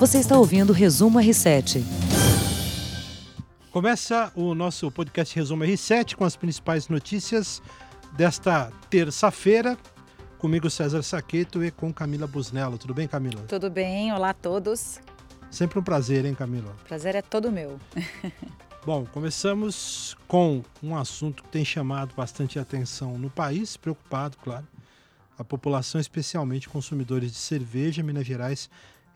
Você 0.00 0.16
está 0.16 0.38
ouvindo 0.38 0.70
o 0.70 0.72
Resumo 0.72 1.18
R7. 1.18 1.82
Começa 3.70 4.32
o 4.34 4.54
nosso 4.54 4.90
podcast 4.90 5.36
Resumo 5.36 5.62
R7 5.62 6.14
com 6.14 6.24
as 6.24 6.36
principais 6.36 6.88
notícias 6.88 7.60
desta 8.16 8.72
terça-feira. 8.88 9.76
Comigo 10.38 10.70
César 10.70 11.02
Saqueto 11.02 11.62
e 11.62 11.70
com 11.70 11.92
Camila 11.92 12.26
Busnello. 12.26 12.78
Tudo 12.78 12.94
bem, 12.94 13.06
Camila? 13.06 13.42
Tudo 13.42 13.68
bem, 13.68 14.10
olá 14.10 14.30
a 14.30 14.34
todos. 14.34 14.98
Sempre 15.50 15.78
um 15.78 15.82
prazer, 15.82 16.24
hein, 16.24 16.34
Camila? 16.34 16.74
Prazer 16.88 17.14
é 17.14 17.20
todo 17.20 17.52
meu. 17.52 17.78
Bom, 18.86 19.04
começamos 19.04 20.16
com 20.26 20.62
um 20.82 20.96
assunto 20.96 21.42
que 21.42 21.50
tem 21.50 21.62
chamado 21.62 22.14
bastante 22.14 22.58
atenção 22.58 23.18
no 23.18 23.28
país, 23.28 23.76
preocupado, 23.76 24.38
claro. 24.42 24.66
A 25.38 25.44
população, 25.44 26.00
especialmente 26.00 26.70
consumidores 26.70 27.32
de 27.32 27.38
cerveja, 27.38 28.02
Minas 28.02 28.26
Gerais 28.26 28.70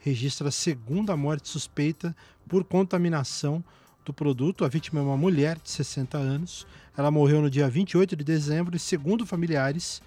registra 0.04 0.48
a 0.48 0.52
segunda 0.52 1.16
morte 1.16 1.48
suspeita 1.48 2.14
por 2.46 2.62
contaminação 2.62 3.64
do 4.04 4.12
produto. 4.12 4.62
A 4.62 4.68
vítima 4.68 5.00
é 5.00 5.02
uma 5.02 5.16
mulher 5.16 5.58
de 5.58 5.70
60 5.70 6.18
anos. 6.18 6.66
Ela 6.94 7.10
morreu 7.10 7.40
no 7.40 7.48
dia 7.48 7.70
28 7.70 8.14
de 8.14 8.22
dezembro 8.22 8.76
e, 8.76 8.78
segundo 8.78 9.24
familiares, 9.24 10.02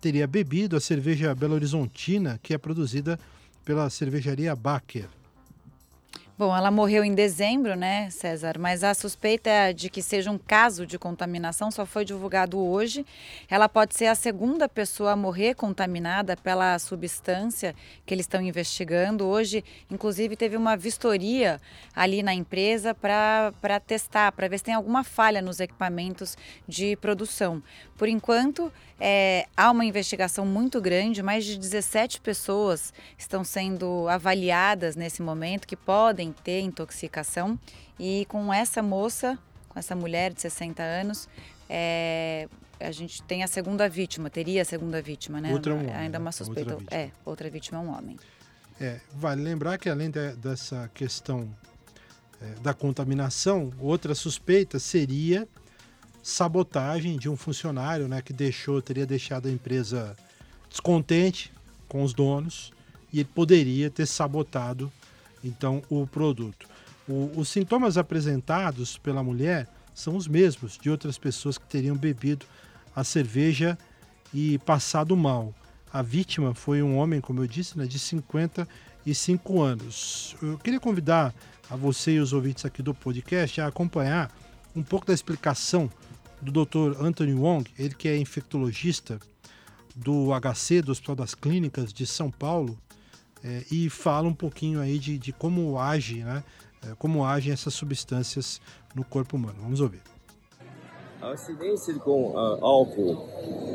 teria 0.00 0.26
bebido 0.26 0.74
a 0.74 0.80
cerveja 0.80 1.34
Belo 1.34 1.54
Horizontina, 1.54 2.40
que 2.42 2.54
é 2.54 2.58
produzida 2.58 3.20
pela 3.62 3.90
cervejaria 3.90 4.56
Baker. 4.56 5.06
Bom, 6.38 6.54
ela 6.54 6.70
morreu 6.70 7.02
em 7.02 7.14
dezembro, 7.14 7.74
né, 7.74 8.10
César? 8.10 8.58
Mas 8.58 8.84
a 8.84 8.92
suspeita 8.92 9.48
é 9.48 9.72
de 9.72 9.88
que 9.88 10.02
seja 10.02 10.30
um 10.30 10.36
caso 10.36 10.84
de 10.84 10.98
contaminação 10.98 11.70
só 11.70 11.86
foi 11.86 12.04
divulgado 12.04 12.58
hoje. 12.58 13.06
Ela 13.48 13.70
pode 13.70 13.94
ser 13.94 14.04
a 14.04 14.14
segunda 14.14 14.68
pessoa 14.68 15.12
a 15.12 15.16
morrer 15.16 15.54
contaminada 15.54 16.36
pela 16.36 16.78
substância 16.78 17.74
que 18.04 18.12
eles 18.12 18.24
estão 18.24 18.42
investigando. 18.42 19.24
Hoje, 19.24 19.64
inclusive, 19.90 20.36
teve 20.36 20.58
uma 20.58 20.76
vistoria 20.76 21.58
ali 21.94 22.22
na 22.22 22.34
empresa 22.34 22.94
para 22.94 23.80
testar, 23.86 24.30
para 24.32 24.46
ver 24.46 24.58
se 24.58 24.64
tem 24.64 24.74
alguma 24.74 25.02
falha 25.02 25.40
nos 25.40 25.58
equipamentos 25.58 26.36
de 26.68 26.96
produção. 26.96 27.62
Por 27.96 28.08
enquanto, 28.08 28.70
é, 29.00 29.46
há 29.56 29.70
uma 29.70 29.86
investigação 29.86 30.44
muito 30.44 30.82
grande, 30.82 31.22
mais 31.22 31.46
de 31.46 31.58
17 31.58 32.20
pessoas 32.20 32.92
estão 33.16 33.42
sendo 33.42 34.06
avaliadas 34.08 34.96
nesse 34.96 35.22
momento 35.22 35.66
que 35.66 35.76
podem 35.76 36.25
ter 36.32 36.60
intoxicação. 36.60 37.58
E 37.98 38.24
com 38.26 38.52
essa 38.52 38.82
moça, 38.82 39.38
com 39.68 39.78
essa 39.78 39.94
mulher 39.94 40.32
de 40.32 40.40
60 40.40 40.82
anos, 40.82 41.28
é, 41.68 42.48
a 42.80 42.90
gente 42.90 43.22
tem 43.22 43.42
a 43.42 43.46
segunda 43.46 43.88
vítima, 43.88 44.28
teria 44.30 44.62
a 44.62 44.64
segunda 44.64 45.00
vítima, 45.00 45.40
né? 45.40 45.52
Outra 45.52 45.74
um 45.74 45.78
homem, 45.78 45.92
Ainda 45.94 46.18
né? 46.18 46.22
uma 46.22 46.32
suspeita. 46.32 46.74
Outra 46.74 46.96
é, 46.96 47.10
outra 47.24 47.50
vítima 47.50 47.78
é 47.78 47.80
um 47.80 47.96
homem. 47.96 48.16
É, 48.80 49.00
vale 49.14 49.42
lembrar 49.42 49.78
que 49.78 49.88
além 49.88 50.10
de- 50.10 50.34
dessa 50.36 50.90
questão 50.92 51.48
é, 52.42 52.60
da 52.60 52.74
contaminação, 52.74 53.72
outra 53.80 54.14
suspeita 54.14 54.78
seria 54.78 55.48
sabotagem 56.22 57.16
de 57.16 57.28
um 57.28 57.36
funcionário, 57.36 58.08
né, 58.08 58.20
que 58.20 58.32
deixou, 58.32 58.82
teria 58.82 59.06
deixado 59.06 59.48
a 59.48 59.50
empresa 59.50 60.16
descontente 60.68 61.52
com 61.88 62.02
os 62.02 62.12
donos 62.12 62.72
e 63.12 63.20
ele 63.20 63.28
poderia 63.32 63.88
ter 63.90 64.06
sabotado 64.06 64.92
então 65.46 65.82
o 65.88 66.06
produto. 66.06 66.66
O- 67.08 67.30
os 67.36 67.48
sintomas 67.48 67.96
apresentados 67.96 68.98
pela 68.98 69.22
mulher 69.22 69.68
são 69.94 70.16
os 70.16 70.26
mesmos 70.28 70.76
de 70.76 70.90
outras 70.90 71.16
pessoas 71.18 71.56
que 71.56 71.66
teriam 71.66 71.96
bebido 71.96 72.44
a 72.94 73.02
cerveja 73.04 73.78
e 74.34 74.58
passado 74.58 75.16
mal. 75.16 75.54
A 75.92 76.02
vítima 76.02 76.52
foi 76.54 76.82
um 76.82 76.96
homem, 76.96 77.20
como 77.20 77.42
eu 77.42 77.46
disse, 77.46 77.78
né, 77.78 77.86
de 77.86 77.98
55 77.98 79.62
anos. 79.62 80.36
Eu 80.42 80.58
queria 80.58 80.80
convidar 80.80 81.34
a 81.70 81.76
você 81.76 82.12
e 82.12 82.20
os 82.20 82.32
ouvintes 82.32 82.64
aqui 82.64 82.82
do 82.82 82.92
podcast 82.94 83.60
a 83.60 83.66
acompanhar 83.68 84.30
um 84.74 84.82
pouco 84.82 85.06
da 85.06 85.14
explicação 85.14 85.90
do 86.42 86.52
Dr. 86.64 87.00
Anthony 87.02 87.32
Wong, 87.34 87.70
ele 87.78 87.94
que 87.94 88.08
é 88.08 88.16
infectologista 88.18 89.18
do 89.94 90.28
HC, 90.38 90.82
do 90.82 90.92
Hospital 90.92 91.16
das 91.16 91.34
Clínicas 91.34 91.92
de 91.92 92.06
São 92.06 92.30
Paulo, 92.30 92.78
eh, 93.46 93.62
e 93.70 93.88
fala 93.88 94.26
um 94.28 94.34
pouquinho 94.34 94.80
aí 94.80 94.98
de, 94.98 95.16
de 95.18 95.32
como 95.32 95.78
age, 95.78 96.24
né, 96.24 96.42
eh, 96.84 96.92
como 96.98 97.24
agem 97.24 97.52
essas 97.52 97.72
substâncias 97.74 98.60
no 98.94 99.04
corpo 99.04 99.36
humano. 99.36 99.56
Vamos 99.62 99.80
ouvir. 99.80 100.00
A 101.22 101.30
acidência 101.32 101.94
com 101.94 102.34
ah, 102.36 102.58
álcool 102.60 103.28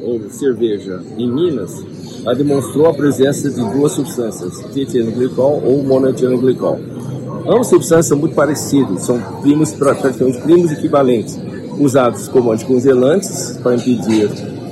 ou 0.04 0.30
cerveja 0.30 1.04
em 1.18 1.30
Minas 1.32 1.84
demonstrou 2.38 2.88
a 2.88 2.94
presença 2.94 3.50
de 3.50 3.62
duas 3.74 3.92
substâncias, 3.94 4.54
dietilenglicol 4.74 5.62
ou 5.64 5.84
monoetilenglicol. 5.84 6.80
Ambas 7.48 7.68
substâncias 7.68 8.06
são 8.06 8.18
muito 8.18 8.36
parecidas, 8.36 9.02
são 9.04 9.20
primos, 9.42 9.72
pra- 9.74 9.96
praticamente 9.96 10.40
primos 10.42 10.72
equivalentes, 10.72 11.38
usados 11.80 12.28
como 12.28 12.52
anticongelantes 12.52 13.58
para 13.58 13.76
impedir 13.76 14.30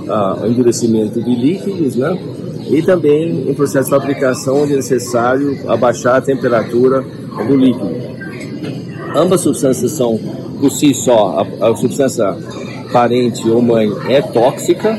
ah, 0.08 0.38
o 0.42 0.48
endurecimento 0.48 1.22
de 1.22 1.36
líquidos, 1.36 1.96
né? 1.96 2.12
E 2.70 2.82
também 2.82 3.50
em 3.50 3.54
processo 3.54 3.90
de 3.90 3.96
fabricação 3.96 4.62
onde 4.62 4.74
é 4.74 4.76
necessário 4.76 5.58
abaixar 5.68 6.18
a 6.18 6.22
temperatura 6.22 7.04
do 7.48 7.56
líquido. 7.56 7.90
Ambas 9.16 9.42
substâncias 9.42 9.92
são, 9.92 10.20
por 10.60 10.72
si 10.72 10.94
só, 10.94 11.46
a, 11.62 11.70
a 11.70 11.76
substância 11.76 12.38
parente 12.92 13.48
ou 13.50 13.62
mãe 13.62 13.92
é 14.08 14.22
tóxica, 14.22 14.98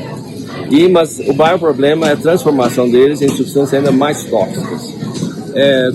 e, 0.69 0.87
mas 0.89 1.19
o 1.19 1.33
maior 1.33 1.59
problema 1.59 2.07
é 2.09 2.13
a 2.13 2.17
transformação 2.17 2.89
deles 2.89 3.21
em 3.21 3.29
substâncias 3.29 3.73
ainda 3.73 3.91
mais 3.91 4.23
tóxicas. 4.25 4.93
É, 5.53 5.91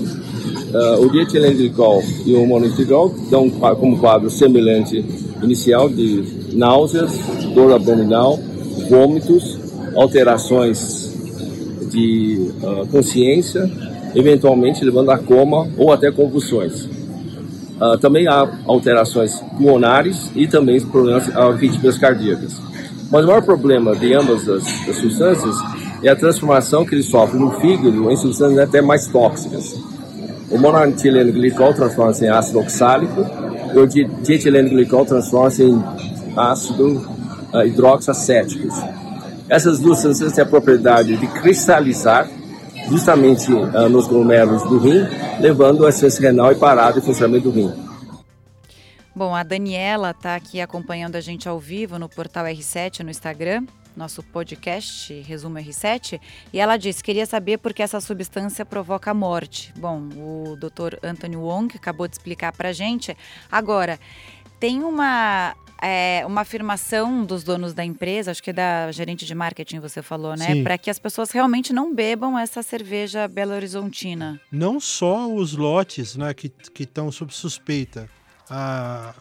ah, 0.73 0.97
o 0.99 1.09
dietilenglicol 1.09 2.03
e 2.25 2.33
o 2.33 2.45
monoetilenglicol 2.45 3.15
dão 3.31 3.49
como 3.49 3.97
quadro 3.97 4.29
semelhante 4.29 5.03
inicial 5.41 5.89
de 5.89 6.23
náuseas, 6.53 7.11
dor 7.55 7.73
abdominal, 7.73 8.39
vômitos, 8.89 9.57
alterações 9.95 11.06
de 11.89 12.51
ah, 12.63 12.85
consciência, 12.91 13.69
eventualmente 14.15 14.83
levando 14.83 15.11
a 15.11 15.17
coma 15.17 15.67
ou 15.77 15.91
até 15.91 16.11
convulsões. 16.11 16.87
Ah, 17.79 17.97
também 17.99 18.27
há 18.27 18.49
alterações 18.65 19.35
pulmonares 19.57 20.31
e 20.35 20.47
também 20.47 20.79
problemas 20.81 21.35
arritmias 21.35 21.97
cardíacas. 21.97 22.55
Mas 23.11 23.23
o 23.23 23.27
maior 23.27 23.41
problema 23.43 23.95
de 23.95 24.13
ambas 24.13 24.47
as, 24.49 24.65
as 24.89 24.95
substâncias 24.97 25.55
é 26.03 26.09
a 26.09 26.15
transformação 26.15 26.85
que 26.85 26.93
eles 26.95 27.05
sofrem 27.05 27.39
no 27.41 27.51
fígado 27.59 28.11
em 28.11 28.17
substâncias 28.17 28.59
até 28.59 28.81
mais 28.81 29.07
tóxicas. 29.07 29.75
O 30.49 30.57
monoetilenglicol 30.57 31.73
transforma-se 31.73 32.25
em 32.25 32.29
ácido 32.29 32.59
oxálico 32.59 33.25
e 33.73 33.77
o 33.77 33.85
di- 33.85 34.05
dietilenglicol 34.23 35.05
transforma-se 35.05 35.63
em 35.63 35.83
ácido 36.35 37.05
ah, 37.53 37.65
hidroxacéticos. 37.65 38.73
Essas 39.49 39.79
duas 39.79 39.99
substâncias 39.99 40.33
têm 40.33 40.43
a 40.43 40.47
propriedade 40.47 41.15
de 41.15 41.27
cristalizar 41.27 42.29
justamente 42.89 43.51
ah, 43.73 43.87
nos 43.87 44.07
glomérulos 44.07 44.63
do 44.63 44.77
rim, 44.77 45.05
levando 45.39 45.85
a 45.85 45.89
essência 45.89 46.21
renal 46.21 46.51
e 46.51 46.55
parada 46.55 46.99
de 46.99 47.05
funcionamento 47.05 47.49
do 47.49 47.51
rim. 47.51 47.87
Bom, 49.15 49.33
a 49.33 49.41
Daniela 49.41 50.11
está 50.11 50.35
aqui 50.35 50.61
acompanhando 50.61 51.15
a 51.15 51.21
gente 51.21 51.49
ao 51.49 51.59
vivo 51.59 51.97
no 51.97 52.07
portal 52.07 52.45
R7 52.45 52.99
no 52.99 53.09
Instagram, 53.09 53.65
nosso 53.95 54.21
podcast 54.21 55.11
Resumo 55.21 55.57
R7, 55.57 56.21
e 56.53 56.59
ela 56.59 56.77
disse: 56.77 57.03
queria 57.03 57.25
saber 57.25 57.57
por 57.57 57.73
que 57.73 57.81
essa 57.81 57.99
substância 57.99 58.63
provoca 58.63 59.13
morte. 59.15 59.73
Bom, 59.75 60.07
o 60.15 60.55
Dr. 60.55 60.99
Anthony 61.01 61.35
Wong 61.35 61.75
acabou 61.75 62.07
de 62.07 62.13
explicar 62.13 62.51
para 62.51 62.69
a 62.69 62.73
gente. 62.73 63.17
Agora, 63.51 63.99
tem 64.59 64.83
uma. 64.83 65.55
é, 65.81 66.23
uma 66.25 66.41
afirmação 66.41 67.23
dos 67.25 67.43
donos 67.43 67.73
da 67.73 67.85
empresa, 67.85 68.31
acho 68.31 68.41
que 68.41 68.49
é 68.49 68.53
da 68.53 68.91
gerente 68.91 69.25
de 69.25 69.35
marketing, 69.35 69.79
você 69.79 70.01
falou, 70.01 70.35
né? 70.35 70.63
Para 70.63 70.77
que 70.77 70.89
as 70.89 70.97
pessoas 70.99 71.31
realmente 71.31 71.71
não 71.71 71.93
bebam 71.93 72.37
essa 72.37 72.63
cerveja 72.63 73.27
Belo 73.27 73.53
Horizontina. 73.53 74.39
não 74.51 74.79
só 74.79 75.31
os 75.31 75.53
lotes 75.53 76.15
né, 76.15 76.33
que 76.33 76.49
que 76.49 76.83
estão 76.83 77.11
sob 77.11 77.33
suspeita. 77.33 78.09
A 78.49 79.13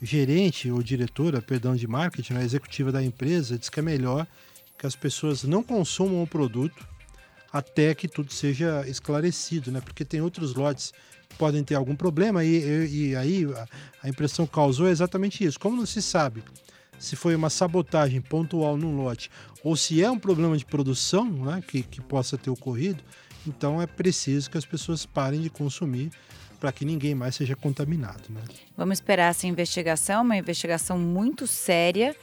gerente 0.00 0.70
ou 0.70 0.82
diretora, 0.82 1.40
perdão, 1.40 1.74
de 1.76 1.86
marketing, 1.86 2.34
né, 2.34 2.42
executiva 2.44 2.90
da 2.92 3.02
empresa, 3.02 3.58
diz 3.58 3.68
que 3.68 3.80
é 3.80 3.82
melhor 3.82 4.26
que 4.78 4.86
as 4.86 4.96
pessoas 4.96 5.42
não 5.44 5.62
consumam 5.62 6.22
o 6.22 6.26
produto 6.26 6.86
até 7.52 7.94
que 7.94 8.06
tudo 8.08 8.32
seja 8.32 8.84
esclarecido, 8.86 9.70
né? 9.70 9.80
Porque 9.80 10.04
tem 10.04 10.20
outros 10.20 10.54
lotes 10.54 10.92
podem 11.36 11.62
ter 11.62 11.74
algum 11.74 11.94
problema 11.94 12.44
e, 12.44 13.10
e- 13.10 13.16
aí 13.16 13.46
a, 14.02 14.08
impressão 14.08 14.46
causou 14.46 14.88
é 14.88 14.90
exatamente 14.90 15.44
isso. 15.44 15.58
Como 15.58 15.76
não 15.76 15.86
se 15.86 16.02
sabe 16.02 16.42
se 16.98 17.14
foi 17.14 17.34
uma 17.34 17.50
sabotagem 17.50 18.20
pontual 18.20 18.76
num 18.76 18.96
lote 18.96 19.30
ou 19.62 19.76
se 19.76 20.02
é 20.02 20.10
um 20.10 20.18
problema 20.18 20.56
de 20.56 20.64
produção 20.64 21.26
né, 21.26 21.62
que, 21.66 21.82
que 21.82 22.00
possa 22.00 22.38
ter 22.38 22.50
ocorrido, 22.50 23.02
então 23.46 23.80
é 23.80 23.86
preciso 23.86 24.50
que 24.50 24.58
as 24.58 24.64
pessoas 24.64 25.04
parem 25.04 25.40
de 25.40 25.50
consumir 25.50 26.10
para 26.58 26.72
que 26.72 26.84
ninguém 26.84 27.14
mais 27.14 27.34
seja 27.34 27.54
contaminado. 27.54 28.22
Né? 28.30 28.40
Vamos 28.76 28.96
esperar 28.96 29.30
essa 29.30 29.46
investigação, 29.46 30.22
uma 30.22 30.36
investigação 30.36 30.98
muito 30.98 31.46
séria. 31.46 32.16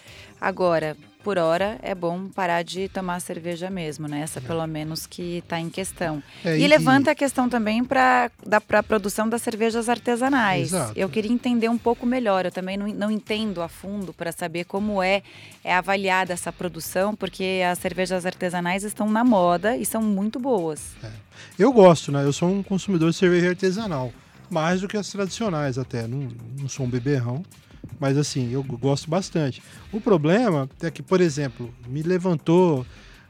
Agora, 0.44 0.98
por 1.24 1.38
hora, 1.38 1.80
é 1.82 1.96
bom 1.96 2.28
parar 2.28 2.64
de 2.64 2.90
tomar 2.90 3.22
cerveja 3.22 3.70
mesmo, 3.70 4.10
né? 4.10 4.20
Essa 4.20 4.42
pelo 4.42 4.68
menos 4.68 5.06
que 5.08 5.38
está 5.38 5.58
em 5.58 5.70
questão. 5.70 6.22
É, 6.44 6.58
e, 6.58 6.64
e, 6.64 6.68
levanta 6.68 7.12
a 7.12 7.16
questão 7.16 7.48
também 7.48 7.82
para 7.82 8.30
a 8.52 8.84
produção 8.84 9.30
das 9.30 9.42
cervejas 9.42 9.88
artesanais. 9.88 10.74
Exato. 10.74 10.92
Eu 10.98 11.08
queria 11.08 11.32
entender 11.32 11.70
um 11.70 11.78
pouco 11.78 12.06
melhor. 12.06 12.44
Eu 12.44 12.52
também 12.52 12.76
não, 12.76 12.88
não 12.90 13.10
entendo 13.10 13.62
a 13.62 13.70
fundo 13.70 14.12
para 14.12 14.34
saber 14.34 14.66
como 14.66 15.02
é, 15.02 15.24
é 15.64 15.74
avaliada 15.74 16.34
essa 16.34 16.52
produção, 16.52 17.16
porque 17.16 17.62
as 17.66 17.80
cervejas 17.80 18.26
artesanais 18.26 18.84
estão 18.84 19.10
na 19.10 19.24
moda 19.24 19.78
e 19.78 19.86
são 19.86 20.02
muito 20.02 20.42
boas. 20.42 20.92
É. 21.02 21.10
Eu 21.58 21.72
gosto, 21.72 22.12
né? 22.12 22.22
Eu 22.26 22.34
sou 22.34 22.50
um 22.50 22.62
consumidor 22.62 23.12
de 23.12 23.16
cerveja 23.16 23.48
artesanal. 23.48 24.12
Mais 24.50 24.82
do 24.82 24.90
que 24.90 24.98
as 24.98 25.08
tradicionais 25.08 25.78
até. 25.78 26.06
Não, 26.06 26.28
não 26.60 26.68
sou 26.68 26.86
um 26.86 26.90
beberrão. 26.90 27.46
Mas 28.00 28.18
assim, 28.18 28.52
eu 28.52 28.64
gosto 28.64 29.10
bastante. 29.10 29.62
O 29.92 30.02
problema 30.02 30.70
é 30.82 30.92
que, 30.92 31.02
por 31.02 31.22
exemplo, 31.22 31.74
me 31.88 32.02
levantou 32.02 32.86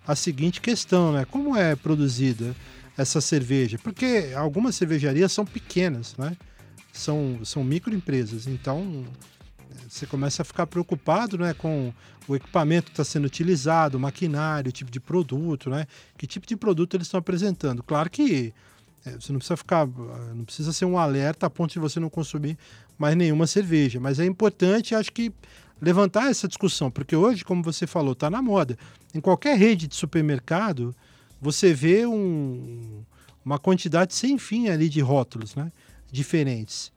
a 0.05 0.15
seguinte 0.15 0.61
questão, 0.61 1.13
né? 1.13 1.25
Como 1.25 1.55
é 1.55 1.75
produzida 1.75 2.55
essa 2.97 3.21
cerveja? 3.21 3.77
Porque 3.81 4.31
algumas 4.35 4.75
cervejarias 4.75 5.31
são 5.31 5.45
pequenas, 5.45 6.15
né? 6.17 6.35
São, 6.91 7.39
são 7.44 7.63
microempresas. 7.63 8.47
Então, 8.47 9.05
você 9.89 10.05
começa 10.05 10.41
a 10.41 10.45
ficar 10.45 10.67
preocupado 10.67 11.38
né, 11.38 11.53
com 11.53 11.94
o 12.27 12.35
equipamento 12.35 12.85
que 12.85 12.91
está 12.91 13.03
sendo 13.03 13.25
utilizado, 13.25 13.97
o 13.97 14.00
maquinário, 14.00 14.69
o 14.69 14.71
tipo 14.71 14.89
de 14.89 15.00
produto, 15.00 15.69
né? 15.69 15.85
Que 16.17 16.25
tipo 16.25 16.45
de 16.45 16.55
produto 16.55 16.95
eles 16.95 17.07
estão 17.07 17.19
apresentando. 17.19 17.83
Claro 17.83 18.09
que 18.09 18.53
é, 19.05 19.11
você 19.19 19.31
não 19.31 19.39
precisa 19.39 19.57
ficar, 19.57 19.88
não 19.88 20.45
precisa 20.45 20.71
ser 20.71 20.85
um 20.85 20.97
alerta 20.97 21.45
a 21.45 21.50
ponto 21.50 21.73
de 21.73 21.79
você 21.79 22.00
não 22.00 22.09
consumir 22.09 22.57
mais 22.97 23.15
nenhuma 23.15 23.45
cerveja. 23.47 24.00
Mas 24.00 24.19
é 24.19 24.25
importante, 24.25 24.95
acho 24.95 25.11
que, 25.11 25.31
levantar 25.81 26.29
essa 26.29 26.47
discussão, 26.47 26.89
porque 26.89 27.15
hoje, 27.15 27.44
como 27.44 27.61
você 27.61 27.85
falou, 27.85 28.13
está 28.13 28.29
na 28.29 28.41
moda. 28.41 28.77
Em 29.13 29.19
qualquer 29.19 29.57
rede 29.57 29.88
de 29.88 29.95
supermercado, 29.95 30.95
você 31.41 31.73
vê 31.73 32.05
um, 32.05 33.03
uma 33.44 33.59
quantidade 33.59 34.13
sem 34.13 34.38
fim 34.38 34.69
ali 34.69 34.88
de 34.88 35.01
rótulos, 35.01 35.55
né? 35.55 35.71
Diferentes. 36.09 36.91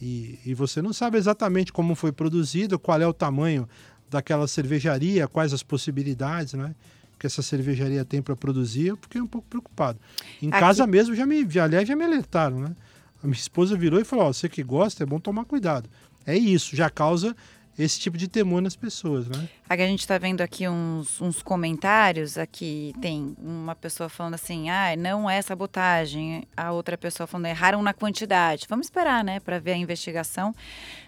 E, 0.00 0.38
e 0.46 0.54
você 0.54 0.80
não 0.80 0.92
sabe 0.92 1.18
exatamente 1.18 1.72
como 1.72 1.96
foi 1.96 2.12
produzido, 2.12 2.78
qual 2.78 3.00
é 3.00 3.06
o 3.06 3.12
tamanho 3.12 3.68
daquela 4.08 4.46
cervejaria, 4.46 5.26
quais 5.26 5.52
as 5.52 5.64
possibilidades, 5.64 6.54
né? 6.54 6.74
Que 7.18 7.26
essa 7.26 7.42
cervejaria 7.42 8.04
tem 8.04 8.22
para 8.22 8.36
produzir, 8.36 8.86
eu 8.86 8.96
fiquei 8.96 9.20
um 9.20 9.26
pouco 9.26 9.48
preocupado. 9.48 9.98
Em 10.40 10.48
Aqui... 10.48 10.60
casa 10.60 10.86
mesmo 10.86 11.14
já 11.14 11.26
me, 11.26 11.46
aliás, 11.58 11.86
já 11.88 11.96
me 11.96 12.04
alertaram, 12.04 12.60
né? 12.60 12.76
A 13.22 13.26
minha 13.26 13.38
esposa 13.38 13.76
virou 13.76 14.00
e 14.00 14.04
falou: 14.04 14.28
oh, 14.28 14.32
você 14.32 14.48
que 14.48 14.62
gosta, 14.62 15.02
é 15.02 15.06
bom 15.06 15.18
tomar 15.18 15.44
cuidado. 15.44 15.90
É 16.24 16.36
isso, 16.36 16.76
já 16.76 16.88
causa 16.88 17.34
esse 17.78 18.00
tipo 18.00 18.18
de 18.18 18.26
temor 18.26 18.60
nas 18.60 18.74
pessoas, 18.74 19.28
né? 19.28 19.48
Aqui 19.68 19.82
a 19.82 19.86
gente 19.86 20.00
está 20.00 20.18
vendo 20.18 20.40
aqui 20.40 20.68
uns, 20.68 21.20
uns, 21.20 21.42
comentários, 21.42 22.36
aqui 22.36 22.92
tem 23.00 23.36
uma 23.38 23.74
pessoa 23.74 24.08
falando 24.08 24.34
assim, 24.34 24.68
ah, 24.68 24.96
não 24.96 25.30
é 25.30 25.40
sabotagem, 25.40 26.42
a 26.56 26.72
outra 26.72 26.98
pessoa 26.98 27.26
falando, 27.26 27.46
erraram 27.46 27.80
na 27.80 27.94
quantidade. 27.94 28.66
Vamos 28.68 28.86
esperar, 28.86 29.22
né, 29.22 29.38
para 29.38 29.60
ver 29.60 29.72
a 29.72 29.76
investigação, 29.76 30.52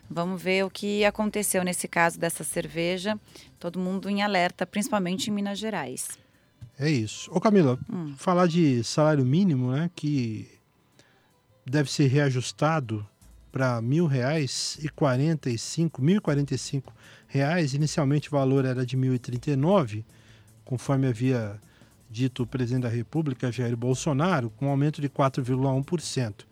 vamos 0.09 0.41
ver 0.41 0.65
o 0.65 0.71
que 0.71 1.05
aconteceu 1.05 1.65
nesse 1.65 1.89
caso 1.89 2.21
dessa 2.21 2.45
cerveja, 2.45 3.19
todo 3.59 3.81
mundo 3.81 4.09
em 4.09 4.23
alerta, 4.23 4.65
principalmente 4.65 5.29
em 5.29 5.33
Minas 5.33 5.59
Gerais. 5.59 6.09
É 6.79 6.89
isso. 6.89 7.31
Ô 7.35 7.41
Camila, 7.41 7.79
hum. 7.93 8.15
falar 8.17 8.47
de 8.47 8.85
salário 8.85 9.25
mínimo, 9.25 9.73
né, 9.73 9.91
que 9.95 10.49
deve 11.67 11.91
ser 11.91 12.07
reajustado 12.07 13.07
para 13.51 13.81
mil 13.81 14.07
reais 14.07 14.79
e 14.83 14.89
quarenta 14.89 15.51
e 15.51 15.59
cinco, 15.59 16.03
mil 16.03 16.17
e 16.17 16.21
quarenta 16.21 16.55
e 16.55 16.59
cinco 16.59 16.93
reais. 17.27 17.75
Inicialmente 17.75 18.29
o 18.29 18.33
valor 18.33 18.65
era 18.65 18.85
de 18.85 18.97
mil 18.97 19.15
e 19.15 19.19
trinta 19.19 19.51
e 19.51 19.57
nove, 19.57 20.05
conforme 20.65 21.07
havia 21.07 21.61
dito 22.09 22.43
o 22.43 22.47
presidente 22.47 22.83
da 22.83 22.89
República, 22.89 23.53
Jair 23.53 23.77
Bolsonaro, 23.77 24.51
com 24.51 24.67
um 24.67 24.71
aumento 24.71 25.01
de 25.01 25.09
4,1%. 25.09 26.45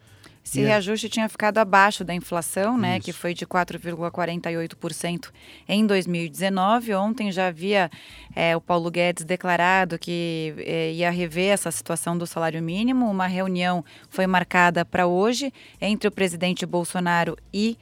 Esse 0.49 0.63
reajuste 0.63 1.11
tinha 1.11 1.29
ficado 1.29 1.59
abaixo 1.59 2.03
da 2.03 2.15
inflação, 2.15 2.79
né, 2.79 2.99
que 2.99 3.13
foi 3.13 3.35
de 3.35 3.45
4,48% 3.45 5.31
em 5.69 5.87
2019. 5.87 6.95
Ontem 6.95 7.31
já 7.31 7.49
havia 7.49 7.91
é, 8.35 8.57
o 8.57 8.61
Paulo 8.61 8.91
Guedes 8.91 9.27
declarado 9.27 9.99
que 9.99 10.55
é, 10.59 10.93
ia 10.93 11.11
rever 11.11 11.53
essa 11.53 11.71
situação 11.71 12.17
do 12.17 12.27
salário 12.27 12.63
mínimo. 12.63 13.11
Uma 13.11 13.27
reunião 13.27 13.85
foi 14.09 14.27
marcada 14.27 14.87
para 14.87 15.07
hoje 15.07 15.53
entre 15.79 16.09
o 16.09 16.11
presidente 16.11 16.65
Bolsonaro 16.65 17.37
e 17.53 17.77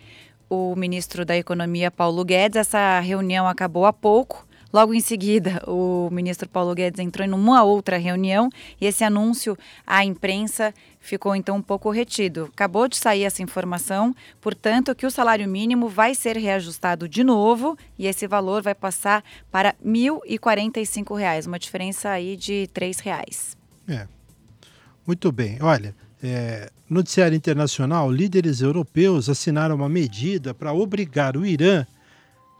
o 0.50 0.74
ministro 0.74 1.24
da 1.24 1.36
Economia, 1.36 1.88
Paulo 1.88 2.24
Guedes. 2.24 2.56
Essa 2.56 2.98
reunião 2.98 3.46
acabou 3.46 3.86
há 3.86 3.92
pouco. 3.92 4.44
Logo 4.76 4.92
em 4.92 5.00
seguida, 5.00 5.62
o 5.66 6.10
ministro 6.12 6.46
Paulo 6.46 6.74
Guedes 6.74 7.00
entrou 7.00 7.26
em 7.26 7.32
uma 7.32 7.62
outra 7.62 7.96
reunião 7.96 8.50
e 8.78 8.84
esse 8.84 9.02
anúncio 9.02 9.56
à 9.86 10.04
imprensa 10.04 10.74
ficou 11.00 11.34
então 11.34 11.56
um 11.56 11.62
pouco 11.62 11.88
retido. 11.88 12.50
Acabou 12.52 12.86
de 12.86 12.98
sair 12.98 13.24
essa 13.24 13.42
informação, 13.42 14.14
portanto, 14.38 14.94
que 14.94 15.06
o 15.06 15.10
salário 15.10 15.48
mínimo 15.48 15.88
vai 15.88 16.14
ser 16.14 16.36
reajustado 16.36 17.08
de 17.08 17.24
novo 17.24 17.74
e 17.98 18.06
esse 18.06 18.26
valor 18.26 18.60
vai 18.60 18.74
passar 18.74 19.24
para 19.50 19.70
R$ 19.82 19.90
1.045, 19.90 21.46
uma 21.46 21.58
diferença 21.58 22.10
aí 22.10 22.36
de 22.36 22.68
R$ 22.78 22.92
reais. 23.02 23.56
É. 23.88 24.06
Muito 25.06 25.32
bem. 25.32 25.56
Olha, 25.62 25.94
é, 26.22 26.70
noticiário 26.86 27.34
internacional, 27.34 28.12
líderes 28.12 28.60
europeus 28.60 29.30
assinaram 29.30 29.74
uma 29.74 29.88
medida 29.88 30.52
para 30.52 30.74
obrigar 30.74 31.34
o 31.34 31.46
Irã 31.46 31.86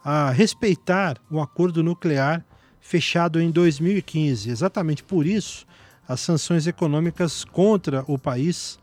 a 0.08 0.30
respeitar 0.30 1.20
o 1.28 1.40
acordo 1.40 1.82
nuclear 1.82 2.44
fechado 2.80 3.40
em 3.40 3.50
2015. 3.50 4.48
Exatamente 4.48 5.02
por 5.02 5.26
isso, 5.26 5.66
as 6.06 6.20
sanções 6.20 6.64
econômicas 6.68 7.44
contra 7.44 8.04
o 8.06 8.16
país 8.16 8.78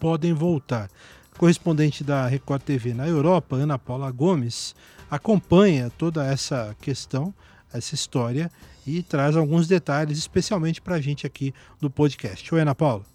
podem 0.00 0.32
voltar. 0.32 0.90
Correspondente 1.38 2.02
da 2.02 2.26
Record 2.26 2.62
TV 2.62 2.92
na 2.92 3.06
Europa, 3.06 3.54
Ana 3.54 3.78
Paula 3.78 4.10
Gomes, 4.10 4.74
acompanha 5.08 5.88
toda 5.88 6.26
essa 6.26 6.76
questão, 6.80 7.32
essa 7.72 7.94
história 7.94 8.50
e 8.84 9.04
traz 9.04 9.36
alguns 9.36 9.68
detalhes, 9.68 10.18
especialmente 10.18 10.80
para 10.82 10.96
a 10.96 11.00
gente 11.00 11.24
aqui 11.24 11.54
do 11.80 11.88
podcast. 11.88 12.52
Oi, 12.52 12.60
Ana 12.60 12.74
Paula. 12.74 13.09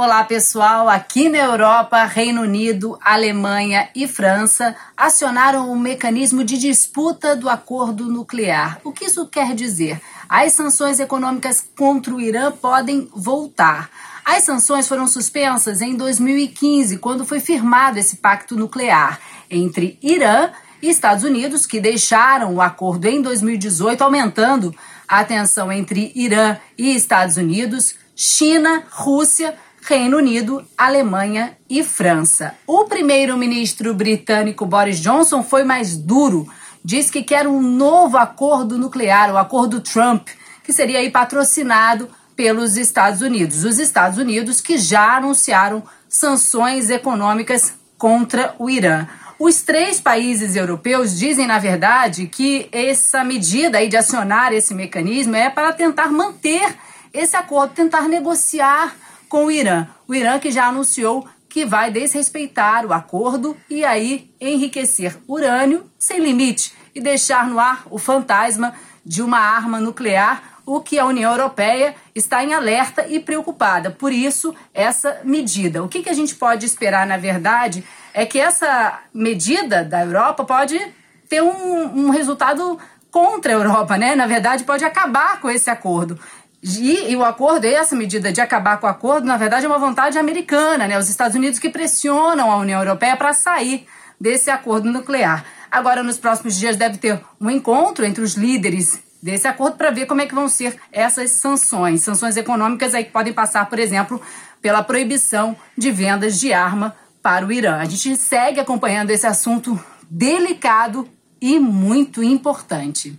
Olá, 0.00 0.22
pessoal. 0.22 0.88
Aqui 0.88 1.28
na 1.28 1.38
Europa, 1.38 2.04
Reino 2.04 2.42
Unido, 2.42 2.96
Alemanha 3.02 3.88
e 3.96 4.06
França 4.06 4.76
acionaram 4.96 5.68
o 5.68 5.72
um 5.72 5.76
mecanismo 5.76 6.44
de 6.44 6.56
disputa 6.56 7.34
do 7.34 7.48
acordo 7.48 8.04
nuclear. 8.04 8.80
O 8.84 8.92
que 8.92 9.06
isso 9.06 9.26
quer 9.26 9.56
dizer? 9.56 10.00
As 10.28 10.52
sanções 10.52 11.00
econômicas 11.00 11.68
contra 11.76 12.14
o 12.14 12.20
Irã 12.20 12.52
podem 12.52 13.08
voltar. 13.12 13.90
As 14.24 14.44
sanções 14.44 14.86
foram 14.86 15.08
suspensas 15.08 15.80
em 15.80 15.96
2015, 15.96 16.98
quando 16.98 17.26
foi 17.26 17.40
firmado 17.40 17.98
esse 17.98 18.18
pacto 18.18 18.54
nuclear 18.54 19.18
entre 19.50 19.98
Irã 20.00 20.50
e 20.80 20.88
Estados 20.90 21.24
Unidos, 21.24 21.66
que 21.66 21.80
deixaram 21.80 22.54
o 22.54 22.62
acordo 22.62 23.06
em 23.06 23.20
2018, 23.20 24.00
aumentando 24.00 24.72
a 25.08 25.24
tensão 25.24 25.72
entre 25.72 26.12
Irã 26.14 26.56
e 26.78 26.94
Estados 26.94 27.36
Unidos, 27.36 27.96
China, 28.14 28.84
Rússia 28.90 29.56
Reino 29.88 30.18
Unido, 30.18 30.62
Alemanha 30.76 31.56
e 31.66 31.82
França. 31.82 32.54
O 32.66 32.84
primeiro-ministro 32.84 33.94
britânico 33.94 34.66
Boris 34.66 35.00
Johnson 35.00 35.42
foi 35.42 35.64
mais 35.64 35.96
duro. 35.96 36.46
Diz 36.84 37.08
que 37.08 37.22
quer 37.22 37.48
um 37.48 37.58
novo 37.62 38.18
acordo 38.18 38.76
nuclear, 38.76 39.32
o 39.32 39.38
acordo 39.38 39.80
Trump, 39.80 40.28
que 40.62 40.74
seria 40.74 41.10
patrocinado 41.10 42.06
pelos 42.36 42.76
Estados 42.76 43.22
Unidos. 43.22 43.64
Os 43.64 43.78
Estados 43.78 44.18
Unidos 44.18 44.60
que 44.60 44.76
já 44.76 45.16
anunciaram 45.16 45.82
sanções 46.06 46.90
econômicas 46.90 47.72
contra 47.96 48.54
o 48.58 48.68
Irã. 48.68 49.08
Os 49.38 49.62
três 49.62 50.02
países 50.02 50.54
europeus 50.54 51.18
dizem, 51.18 51.46
na 51.46 51.58
verdade, 51.58 52.26
que 52.26 52.68
essa 52.72 53.24
medida 53.24 53.78
aí 53.78 53.88
de 53.88 53.96
acionar 53.96 54.52
esse 54.52 54.74
mecanismo 54.74 55.34
é 55.34 55.48
para 55.48 55.72
tentar 55.72 56.12
manter 56.12 56.76
esse 57.10 57.34
acordo, 57.34 57.72
tentar 57.72 58.02
negociar 58.02 58.94
com 59.28 59.46
o 59.46 59.50
Irã. 59.50 59.86
O 60.06 60.14
Irã 60.14 60.38
que 60.38 60.50
já 60.50 60.66
anunciou 60.66 61.26
que 61.48 61.64
vai 61.64 61.90
desrespeitar 61.90 62.84
o 62.84 62.92
acordo 62.92 63.56
e 63.70 63.84
aí 63.84 64.30
enriquecer 64.40 65.16
urânio 65.26 65.90
sem 65.98 66.20
limite 66.20 66.72
e 66.94 67.00
deixar 67.00 67.46
no 67.48 67.58
ar 67.58 67.84
o 67.90 67.98
fantasma 67.98 68.74
de 69.04 69.22
uma 69.22 69.38
arma 69.38 69.80
nuclear, 69.80 70.60
o 70.66 70.80
que 70.80 70.98
a 70.98 71.06
União 71.06 71.30
Europeia 71.30 71.94
está 72.14 72.44
em 72.44 72.52
alerta 72.52 73.06
e 73.08 73.18
preocupada. 73.18 73.90
Por 73.90 74.12
isso, 74.12 74.54
essa 74.74 75.20
medida. 75.24 75.82
O 75.82 75.88
que, 75.88 76.02
que 76.02 76.10
a 76.10 76.14
gente 76.14 76.34
pode 76.34 76.66
esperar, 76.66 77.06
na 77.06 77.16
verdade, 77.16 77.82
é 78.12 78.26
que 78.26 78.38
essa 78.38 79.00
medida 79.14 79.82
da 79.82 80.04
Europa 80.04 80.44
pode 80.44 80.78
ter 81.26 81.42
um, 81.42 82.06
um 82.06 82.10
resultado 82.10 82.78
contra 83.10 83.52
a 83.52 83.54
Europa, 83.54 83.96
né? 83.96 84.14
Na 84.14 84.26
verdade, 84.26 84.64
pode 84.64 84.84
acabar 84.84 85.40
com 85.40 85.48
esse 85.48 85.70
acordo. 85.70 86.18
E, 86.62 87.12
e, 87.12 87.16
o 87.16 87.24
acordo, 87.24 87.64
essa 87.66 87.94
medida 87.94 88.32
de 88.32 88.40
acabar 88.40 88.78
com 88.78 88.86
o 88.86 88.90
acordo, 88.90 89.26
na 89.26 89.36
verdade 89.36 89.64
é 89.64 89.68
uma 89.68 89.78
vontade 89.78 90.18
americana, 90.18 90.88
né? 90.88 90.98
Os 90.98 91.08
Estados 91.08 91.36
Unidos 91.36 91.58
que 91.58 91.70
pressionam 91.70 92.50
a 92.50 92.56
União 92.56 92.80
Europeia 92.80 93.16
para 93.16 93.32
sair 93.32 93.86
desse 94.20 94.50
acordo 94.50 94.90
nuclear. 94.90 95.44
Agora, 95.70 96.02
nos 96.02 96.18
próximos 96.18 96.56
dias, 96.56 96.76
deve 96.76 96.98
ter 96.98 97.20
um 97.40 97.48
encontro 97.48 98.04
entre 98.04 98.22
os 98.22 98.34
líderes 98.34 98.98
desse 99.22 99.46
acordo 99.46 99.76
para 99.76 99.90
ver 99.90 100.06
como 100.06 100.20
é 100.20 100.26
que 100.26 100.34
vão 100.34 100.48
ser 100.48 100.76
essas 100.90 101.30
sanções. 101.30 102.02
Sanções 102.02 102.36
econômicas 102.36 102.94
aí 102.94 103.04
que 103.04 103.12
podem 103.12 103.32
passar, 103.32 103.66
por 103.68 103.78
exemplo, 103.78 104.20
pela 104.60 104.82
proibição 104.82 105.56
de 105.76 105.90
vendas 105.90 106.40
de 106.40 106.52
arma 106.52 106.96
para 107.22 107.46
o 107.46 107.52
Irã. 107.52 107.76
A 107.76 107.84
gente 107.84 108.16
segue 108.16 108.58
acompanhando 108.58 109.10
esse 109.10 109.26
assunto 109.26 109.78
delicado 110.10 111.08
e 111.40 111.58
muito 111.60 112.22
importante. 112.22 113.18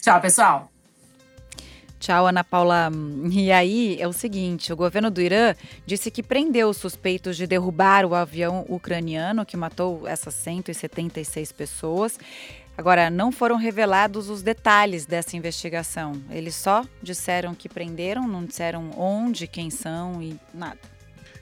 Tchau, 0.00 0.20
pessoal. 0.20 0.75
Tchau, 1.98 2.26
Ana 2.26 2.44
Paula. 2.44 2.90
E 3.30 3.50
aí 3.50 3.96
é 4.00 4.06
o 4.06 4.12
seguinte: 4.12 4.72
o 4.72 4.76
governo 4.76 5.10
do 5.10 5.20
Irã 5.20 5.54
disse 5.84 6.10
que 6.10 6.22
prendeu 6.22 6.68
os 6.68 6.76
suspeitos 6.76 7.36
de 7.36 7.46
derrubar 7.46 8.04
o 8.04 8.14
avião 8.14 8.64
ucraniano 8.68 9.46
que 9.46 9.56
matou 9.56 10.06
essas 10.06 10.34
176 10.34 11.52
pessoas. 11.52 12.18
Agora, 12.78 13.08
não 13.08 13.32
foram 13.32 13.56
revelados 13.56 14.28
os 14.28 14.42
detalhes 14.42 15.06
dessa 15.06 15.34
investigação. 15.34 16.20
Eles 16.30 16.54
só 16.54 16.84
disseram 17.02 17.54
que 17.54 17.70
prenderam, 17.70 18.28
não 18.28 18.44
disseram 18.44 18.90
onde, 18.98 19.46
quem 19.46 19.70
são 19.70 20.22
e 20.22 20.38
nada. 20.52 20.78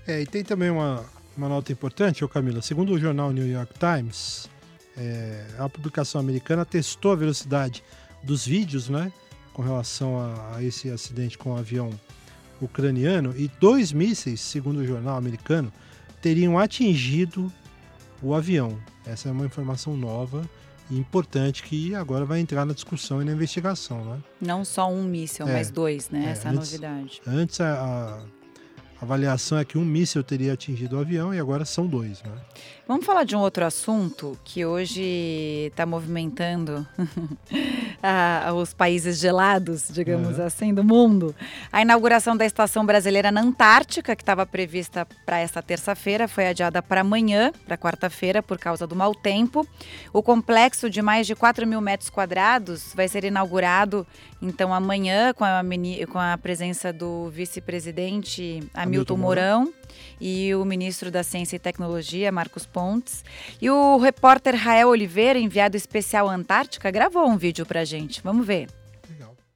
É, 0.06 0.20
e 0.20 0.26
tem 0.26 0.44
também 0.44 0.70
uma, 0.70 1.04
uma 1.36 1.48
nota 1.48 1.72
importante, 1.72 2.24
ô 2.24 2.28
Camila. 2.28 2.62
Segundo 2.62 2.92
o 2.92 2.98
jornal 2.98 3.32
New 3.32 3.48
York 3.48 3.74
Times, 3.78 4.48
é, 4.96 5.44
a 5.58 5.68
publicação 5.68 6.20
americana 6.20 6.64
testou 6.64 7.10
a 7.12 7.16
velocidade 7.16 7.82
dos 8.22 8.46
vídeos, 8.46 8.88
né? 8.88 9.12
Com 9.54 9.62
relação 9.62 10.18
a, 10.18 10.56
a 10.56 10.62
esse 10.62 10.90
acidente 10.90 11.38
com 11.38 11.52
o 11.52 11.56
avião 11.56 11.90
ucraniano. 12.60 13.34
E 13.36 13.50
dois 13.58 13.92
mísseis, 13.92 14.40
segundo 14.40 14.80
o 14.80 14.86
jornal 14.86 15.16
americano, 15.16 15.72
teriam 16.20 16.58
atingido 16.58 17.50
o 18.22 18.34
avião. 18.34 18.78
Essa 19.06 19.28
é 19.28 19.32
uma 19.32 19.46
informação 19.46 19.96
nova 19.96 20.48
e 20.90 20.98
importante 20.98 21.62
que 21.62 21.94
agora 21.94 22.24
vai 22.24 22.40
entrar 22.40 22.64
na 22.64 22.74
discussão 22.74 23.22
e 23.22 23.24
na 23.24 23.32
investigação, 23.32 24.04
né? 24.04 24.22
Não 24.40 24.64
só 24.64 24.90
um 24.90 25.02
míssil, 25.02 25.46
é, 25.46 25.52
mas 25.52 25.70
dois, 25.70 26.10
né? 26.10 26.26
É, 26.26 26.30
Essa 26.30 26.48
é 26.48 26.50
a 26.50 26.54
novidade. 26.54 27.22
Antes 27.26 27.60
a, 27.60 28.22
a, 29.00 29.04
avaliação 29.04 29.58
é 29.58 29.64
que 29.64 29.76
um 29.76 29.84
míssil 29.84 30.22
teria 30.22 30.52
atingido 30.52 30.96
o 30.96 31.00
avião 31.00 31.34
e 31.34 31.38
agora 31.38 31.64
são 31.64 31.86
dois, 31.86 32.22
né? 32.22 32.32
Vamos 32.86 33.04
falar 33.04 33.24
de 33.24 33.34
um 33.34 33.40
outro 33.40 33.64
assunto 33.64 34.38
que 34.44 34.64
hoje 34.64 35.68
está 35.70 35.86
movimentando 35.86 36.86
os 38.54 38.74
países 38.74 39.18
gelados, 39.18 39.88
digamos 39.90 40.38
uhum. 40.38 40.44
assim, 40.44 40.74
do 40.74 40.84
mundo. 40.84 41.34
A 41.72 41.82
inauguração 41.82 42.36
da 42.36 42.44
estação 42.44 42.84
brasileira 42.84 43.32
na 43.32 43.40
Antártica, 43.40 44.14
que 44.14 44.22
estava 44.22 44.44
prevista 44.44 45.06
para 45.24 45.38
esta 45.38 45.62
terça-feira, 45.62 46.28
foi 46.28 46.46
adiada 46.46 46.82
para 46.82 47.00
amanhã, 47.00 47.52
para 47.66 47.78
quarta-feira, 47.78 48.42
por 48.42 48.58
causa 48.58 48.86
do 48.86 48.94
mau 48.94 49.14
tempo. 49.14 49.66
O 50.12 50.22
complexo 50.22 50.90
de 50.90 51.00
mais 51.00 51.26
de 51.26 51.34
4 51.34 51.66
mil 51.66 51.80
metros 51.80 52.10
quadrados 52.10 52.92
vai 52.94 53.08
ser 53.08 53.24
inaugurado, 53.24 54.06
então, 54.42 54.74
amanhã, 54.74 55.32
com 55.32 55.44
a, 55.44 55.62
com 56.12 56.18
a 56.18 56.36
presença 56.36 56.92
do 56.92 57.30
vice-presidente 57.30 58.58
Hamilton, 58.74 59.14
Hamilton 59.14 59.16
Mourão 59.16 59.72
e 60.20 60.54
o 60.54 60.64
ministro 60.64 61.10
da 61.10 61.22
Ciência 61.22 61.56
e 61.56 61.58
Tecnologia, 61.58 62.32
Marcos 62.32 62.66
Pontes. 62.66 63.24
E 63.60 63.70
o 63.70 63.98
repórter 63.98 64.54
Rael 64.54 64.88
Oliveira, 64.88 65.38
enviado 65.38 65.76
especial 65.76 66.28
Antártica, 66.28 66.90
gravou 66.90 67.26
um 67.28 67.36
vídeo 67.36 67.64
pra 67.66 67.84
gente. 67.84 68.20
Vamos 68.22 68.46
ver. 68.46 68.68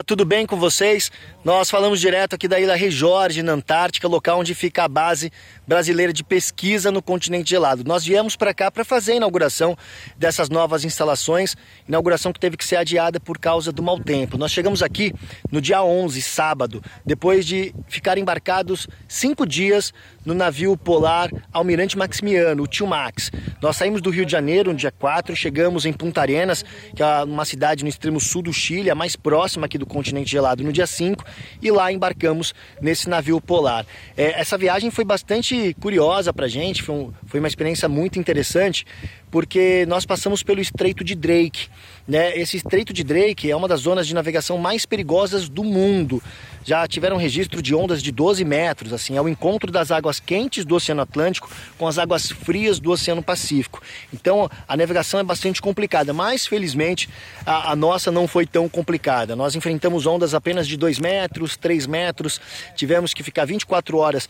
Tudo 0.09 0.25
bem 0.25 0.47
com 0.47 0.57
vocês? 0.57 1.13
Nós 1.45 1.69
falamos 1.69 2.01
direto 2.01 2.33
aqui 2.33 2.49
da 2.49 2.59
Ilha 2.59 2.75
Rejorge, 2.75 3.43
na 3.43 3.53
Antártica, 3.53 4.09
local 4.09 4.39
onde 4.39 4.55
fica 4.55 4.85
a 4.85 4.89
base 4.89 5.31
brasileira 5.67 6.15
de 6.15 6.25
pesquisa 6.25 6.91
no 6.91 7.03
continente 7.03 7.51
gelado. 7.51 7.85
Nós 7.85 8.05
viemos 8.05 8.35
para 8.35 8.55
cá 8.55 8.71
para 8.71 8.87
fazer 8.87 9.13
a 9.13 9.17
inauguração 9.17 9.77
dessas 10.17 10.49
novas 10.49 10.83
instalações, 10.83 11.57
inauguração 11.87 12.33
que 12.33 12.41
teve 12.41 12.57
que 12.57 12.65
ser 12.65 12.77
adiada 12.77 13.21
por 13.21 13.39
causa 13.39 13.71
do 13.71 13.83
mau 13.83 14.01
tempo. 14.01 14.39
Nós 14.39 14.51
chegamos 14.51 14.83
aqui 14.83 15.13
no 15.53 15.61
dia 15.61 15.83
11, 15.83 16.23
sábado, 16.23 16.83
depois 17.05 17.45
de 17.45 17.75
ficar 17.87 18.17
embarcados 18.17 18.89
cinco 19.07 19.45
dias 19.45 19.93
no 20.29 20.35
navio 20.35 20.77
polar 20.77 21.31
Almirante 21.51 21.97
Maximiano, 21.97 22.65
o 22.65 22.67
Tio 22.67 22.87
Max. 22.87 23.33
Nós 23.63 23.77
saímos 23.77 24.03
do 24.03 24.11
Rio 24.11 24.27
de 24.27 24.33
Janeiro 24.33 24.73
no 24.73 24.77
dia 24.77 24.93
4, 24.93 25.35
chegamos 25.35 25.87
em 25.87 25.93
Punta 25.93 26.21
Arenas, 26.21 26.63
que 26.95 27.03
é 27.03 27.25
uma 27.25 27.47
cidade 27.47 27.83
no 27.83 27.89
extremo 27.89 28.21
sul 28.21 28.43
do 28.43 28.53
Chile, 28.53 28.91
a 28.91 28.95
mais 28.95 29.17
próxima 29.17 29.65
aqui 29.65 29.79
do 29.79 29.87
continente 29.87 30.31
gelado, 30.31 30.63
no 30.63 30.71
dia 30.71 30.87
5, 30.87 31.25
e 31.63 31.71
lá 31.71 31.91
embarcamos 31.91 32.53
nesse 32.79 33.09
navio 33.09 33.41
polar. 33.41 33.87
É, 34.19 34.39
essa 34.39 34.59
viagem 34.59 34.91
foi 34.91 35.03
bastante 35.03 35.75
curiosa 35.81 36.31
para 36.31 36.47
gente, 36.47 36.83
foi, 36.83 36.95
um, 36.95 37.13
foi 37.27 37.41
uma 37.41 37.49
experiência 37.49 37.89
muito 37.89 38.19
interessante, 38.19 38.85
porque 39.31 39.85
nós 39.87 40.07
passamos 40.07 40.43
pelo 40.43 40.61
Estreito 40.61 41.05
de 41.05 41.15
Drake. 41.15 41.69
Né? 42.07 42.37
Esse 42.39 42.57
Estreito 42.57 42.93
de 42.93 43.05
Drake 43.05 43.51
é 43.51 43.57
uma 43.57 43.69
das 43.69 43.81
zonas 43.81 44.07
de 44.07 44.15
navegação 44.15 44.57
mais 44.59 44.87
perigosas 44.87 45.49
do 45.49 45.63
mundo. 45.63 46.23
Já 46.65 46.87
tiveram 46.87 47.17
registro 47.17 47.63
de 47.63 47.75
ondas 47.75 48.03
de 48.03 48.13
12 48.13 48.45
metros, 48.45 48.93
assim, 48.93 49.17
é 49.17 49.23
o 49.23 49.29
encontro 49.29 49.73
das 49.73 49.91
águas 49.91 50.21
quentes 50.21 50.65
do 50.65 50.75
Oceano 50.75 51.03
Atlântico 51.03 51.51
com 51.79 51.87
as 51.87 51.99
águas 51.99 52.31
frias 52.31 52.79
do 52.79 52.91
Oceano 52.91 53.23
Pacífico. 53.23 53.83
Então 54.13 54.51
a 54.67 54.77
navegação 54.77 55.21
é 55.21 55.23
bastante 55.23 55.63
complicada, 55.63 56.13
mas 56.13 56.47
felizmente 56.47 57.09
a, 57.47 57.73
a 57.73 57.77
nossa 57.77 58.11
não 58.11 58.29
foi 58.29 58.47
tão 58.47 58.69
complicada. 58.69 59.35
Nós 59.35 59.55
enfrentamos 59.55 60.07
ondas 60.07 60.35
apenas 60.35 60.67
de 60.67 60.77
2 60.77 60.99
metros, 60.99 61.57
3 61.57 61.87
metros, 61.87 62.41
tivemos 62.77 63.15
que 63.15 63.23
ficar 63.23 63.45
24 63.45 63.97
horas 63.99 64.29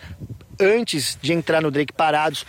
antes 0.61 1.17
de 1.21 1.33
entrar 1.33 1.61
no 1.61 1.71
Drake 1.71 1.93
parados 1.93 2.45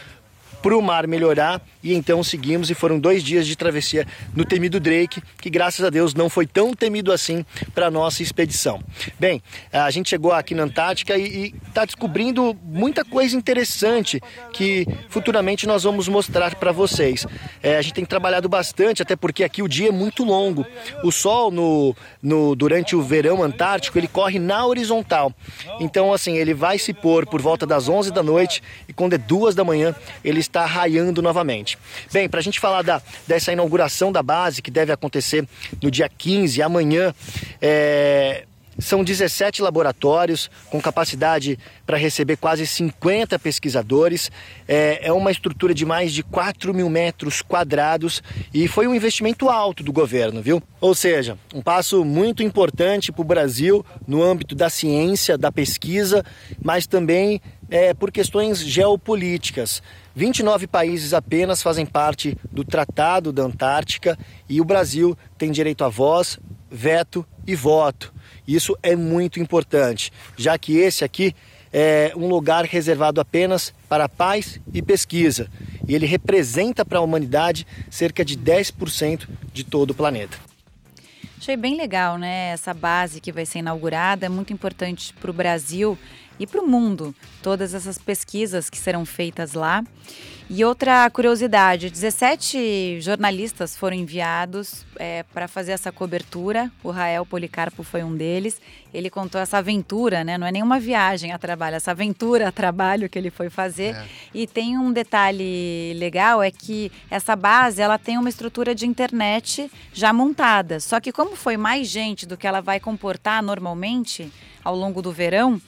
para 0.62 0.78
o 0.78 0.82
mar 0.82 1.08
melhorar 1.08 1.62
e 1.82 1.94
então 1.94 2.24
seguimos 2.24 2.70
e 2.70 2.74
foram 2.74 3.00
dois 3.00 3.24
dias 3.24 3.48
de 3.48 3.56
travessia 3.56 4.06
no 4.36 4.44
temido 4.44 4.80
Drake, 4.80 5.22
que 5.42 5.50
graças 5.50 5.84
a 5.86 5.90
Deus 5.90 6.14
não 6.14 6.30
foi 6.30 6.46
tão 6.46 6.74
temido 6.74 7.12
assim 7.12 7.46
para 7.74 7.90
nossa 7.90 8.22
expedição. 8.22 8.82
Bem, 9.18 9.42
a 9.72 9.90
gente 9.90 10.10
chegou 10.10 10.32
aqui 10.32 10.54
na 10.54 10.64
Antártica 10.64 11.18
e 11.18 11.54
está 11.68 11.86
descobrindo 11.86 12.56
muita 12.64 13.06
coisa 13.06 13.36
interessante 13.36 14.22
que 14.52 14.86
futuramente 15.10 15.66
nós 15.66 15.84
vamos 15.84 16.08
mostrar 16.08 16.56
para 16.56 16.72
vocês. 16.72 17.26
É, 17.64 17.78
a 17.78 17.82
gente 17.82 17.94
tem 17.94 18.06
trabalhado 18.06 18.50
bastante, 18.50 19.02
até 19.02 19.16
porque 19.16 19.44
aqui 19.44 19.62
o 19.62 19.68
dia 19.68 19.90
é 19.90 19.92
muito 19.92 20.24
longo. 20.24 20.66
O 21.04 21.12
sol 21.12 21.50
no, 21.50 21.96
no 22.22 22.56
durante 22.56 22.96
o 22.96 23.02
verão 23.02 23.42
antártico 23.42 23.98
ele 23.98 24.08
corre 24.08 24.38
na 24.38 24.66
horizontal. 24.66 25.34
Então 25.80 26.14
assim 26.14 26.38
ele 26.38 26.54
vai 26.54 26.78
se 26.78 26.94
pôr 26.94 27.26
por 27.26 27.42
volta 27.42 27.66
das 27.66 27.88
11 27.88 28.12
da 28.12 28.22
noite 28.22 28.62
e 28.88 28.94
quando 28.94 29.14
é 29.14 29.18
duas 29.18 29.56
da 29.56 29.64
manhã 29.64 29.96
ele 30.24 30.40
está 30.50 30.66
raiando 30.66 31.22
novamente. 31.22 31.78
Bem, 32.12 32.28
para 32.28 32.40
a 32.40 32.44
gente 32.44 32.60
falar 32.60 32.82
da, 32.82 33.02
dessa 33.28 33.54
inauguração 33.54 34.12
da 34.12 34.22
base, 34.22 34.62
que 34.62 34.72
deve 34.72 34.92
acontecer 34.92 35.48
no 35.82 35.90
dia 35.90 36.10
15, 36.10 36.62
amanhã, 36.62 37.14
é, 37.62 38.46
são 38.80 39.04
17 39.04 39.62
laboratórios 39.62 40.50
com 40.70 40.82
capacidade 40.82 41.60
para 41.86 41.98
receber 41.98 42.38
quase 42.38 42.66
50 42.66 43.38
pesquisadores. 43.38 44.32
É, 44.68 45.08
é, 45.08 45.14
uma 45.14 45.32
estrutura 45.32 45.74
de 45.74 45.86
mais 45.86 46.14
de 46.14 46.24
4 46.24 46.74
mil 46.74 46.90
metros 46.90 47.42
quadrados 47.42 48.24
e 48.54 48.68
foi 48.68 48.88
um 48.88 48.96
investimento 48.96 49.50
alto 49.50 49.84
do 49.84 49.92
governo, 49.92 50.42
viu? 50.42 50.64
Ou 50.80 50.96
seja, 50.96 51.38
um 51.54 51.62
passo 51.62 52.06
muito 52.06 52.42
importante 52.42 53.12
para 53.12 53.22
o 53.22 53.26
Brasil 53.26 53.86
no 54.08 54.24
âmbito 54.24 54.56
da 54.56 54.70
ciência, 54.70 55.38
da 55.38 55.52
pesquisa, 55.52 56.24
mas 56.64 56.88
também 56.88 57.42
é, 57.70 57.94
por 57.94 58.12
questões 58.12 58.60
geopolíticas. 58.60 59.82
29 60.16 60.68
países 60.68 61.14
apenas 61.14 61.62
fazem 61.62 61.86
parte 61.86 62.38
do 62.52 62.64
Tratado 62.64 63.32
da 63.32 63.44
Antártica 63.44 64.18
e 64.48 64.60
o 64.60 64.66
Brasil 64.66 65.18
tem 65.38 65.52
direito 65.52 65.84
a 65.84 65.90
voz, 65.90 66.40
veto 66.70 67.26
e 67.46 67.56
voto. 67.56 68.14
Isso 68.48 68.78
é 68.82 68.96
muito 68.96 69.40
importante, 69.40 70.12
já 70.36 70.58
que 70.58 70.78
esse 70.78 71.04
aqui 71.04 71.36
é 71.72 72.12
um 72.16 72.28
lugar 72.28 72.66
reservado 72.66 73.22
apenas 73.22 73.74
para 73.88 74.10
paz 74.10 74.60
e 74.74 74.82
pesquisa. 74.82 75.48
E 75.88 75.96
ele 75.96 76.06
representa 76.06 76.84
para 76.84 77.00
a 77.00 77.02
humanidade 77.02 77.66
cerca 77.90 78.26
de 78.26 78.38
10% 78.38 79.28
de 79.54 79.64
todo 79.64 79.92
o 79.92 79.96
planeta. 79.96 80.38
Achei 81.38 81.56
bem 81.56 81.78
legal, 81.78 82.18
né? 82.18 82.50
Essa 82.50 82.74
base 82.74 83.22
que 83.22 83.32
vai 83.32 83.46
ser 83.46 83.60
inaugurada 83.60 84.26
é 84.26 84.30
muito 84.30 84.52
importante 84.52 85.14
para 85.14 85.32
o 85.32 85.34
Brasil 85.34 85.98
e 86.40 86.48
para 86.48 86.62
o 86.62 86.68
mundo, 86.68 87.14
todas 87.44 87.74
essas 87.74 87.98
pesquisas 87.98 88.70
que 88.70 88.78
serão 88.78 89.06
feitas 89.06 89.54
lá. 89.54 89.84
E 90.50 90.66
outra 90.66 91.08
curiosidade: 91.12 91.92
17 91.92 93.00
jornalistas 93.02 93.78
foram 93.78 93.96
enviados 93.96 94.84
é, 94.96 95.22
para 95.32 95.48
fazer 95.48 95.74
essa 95.74 95.92
cobertura. 95.92 96.72
O 96.84 96.90
Rael 96.90 97.24
Policarpo 97.24 97.84
foi 97.84 98.04
um 98.04 98.16
deles. 98.16 98.60
Ele 98.92 99.12
contou 99.12 99.40
essa 99.40 99.60
aventura, 99.60 100.24
né? 100.24 100.40
Não 100.40 100.48
é 100.48 100.52
nenhuma 100.52 100.80
viagem 100.80 101.32
a 101.32 101.38
trabalho, 101.38 101.76
essa 101.76 101.92
aventura 101.92 102.48
a 102.48 102.52
trabalho 102.52 103.08
que 103.08 103.20
ele 103.20 103.30
foi 103.30 103.52
fazer. 103.52 103.94
É. 103.94 104.06
E 104.34 104.48
tem 104.48 104.76
um 104.76 104.92
detalhe 104.92 105.94
legal 105.98 106.42
é 106.42 106.50
que 106.50 106.92
essa 107.12 107.36
base 107.36 107.80
ela 107.80 108.00
tem 108.00 108.18
uma 108.18 108.30
estrutura 108.30 108.74
de 108.74 108.88
internet 108.88 109.70
já 109.94 110.12
montada. 110.12 110.80
Só 110.80 111.00
que 111.00 111.12
como 111.12 111.36
foi 111.36 111.58
mais 111.58 111.88
gente 111.88 112.26
do 112.26 112.36
que 112.36 112.48
ela 112.48 112.60
vai 112.60 112.80
comportar 112.80 113.44
normalmente 113.44 114.32
ao 114.64 114.76
longo 114.76 115.02
do 115.02 115.12
verão, 115.12 115.62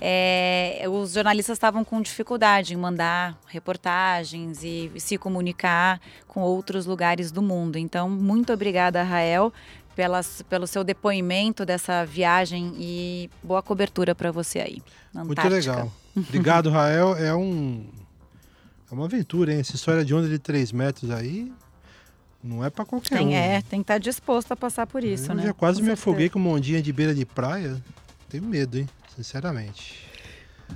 é, 0.00 0.84
os 0.88 1.12
jornalistas 1.12 1.56
estavam 1.56 1.84
com 1.84 2.00
dificuldade 2.00 2.74
em 2.74 2.76
mandar 2.76 3.38
reportagens 3.46 4.62
e 4.62 4.90
se 4.98 5.18
comunicar 5.18 6.00
com 6.26 6.40
outros 6.40 6.86
lugares 6.86 7.32
do 7.32 7.42
mundo. 7.42 7.76
Então, 7.76 8.08
muito 8.08 8.52
obrigada, 8.52 9.02
Rael, 9.02 9.52
pelas, 9.96 10.42
pelo 10.42 10.66
seu 10.66 10.84
depoimento 10.84 11.66
dessa 11.66 12.04
viagem 12.04 12.72
e 12.78 13.30
boa 13.42 13.62
cobertura 13.62 14.14
para 14.14 14.30
você 14.30 14.60
aí. 14.60 14.82
Muito 15.12 15.48
legal. 15.48 15.92
Obrigado, 16.16 16.70
Rael. 16.70 17.16
É 17.16 17.34
um 17.34 17.84
é 18.90 18.94
uma 18.94 19.04
aventura, 19.04 19.52
hein? 19.52 19.60
Essa 19.60 19.76
história 19.76 20.04
de 20.04 20.14
onda 20.14 20.28
de 20.28 20.38
3 20.38 20.72
metros 20.72 21.10
aí 21.10 21.52
não 22.42 22.64
é 22.64 22.70
para 22.70 22.84
qualquer 22.84 23.18
tem, 23.18 23.28
um. 23.28 23.32
É, 23.32 23.60
tem 23.62 23.80
que 23.80 23.84
estar 23.84 23.94
tá 23.94 23.98
disposto 23.98 24.52
a 24.52 24.56
passar 24.56 24.86
por 24.86 25.02
isso, 25.04 25.32
eu 25.32 25.34
né? 25.34 25.42
Já 25.42 25.52
quase 25.52 25.78
com 25.78 25.82
me 25.82 25.88
certeza. 25.88 26.10
afoguei 26.10 26.28
com 26.28 26.38
uma 26.38 26.50
ondinha 26.50 26.80
de 26.80 26.92
beira 26.92 27.14
de 27.14 27.26
praia. 27.26 27.82
Tenho 28.28 28.44
medo, 28.44 28.78
hein? 28.78 28.88
Sinceramente. 29.18 29.82